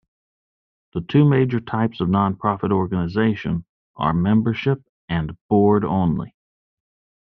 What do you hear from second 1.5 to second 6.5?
types of nonprofit organization are membership and board-only.